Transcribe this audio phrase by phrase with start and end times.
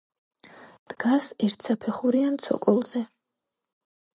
[0.93, 3.03] დგას ერთსაფეხურიან ცოკოლზე.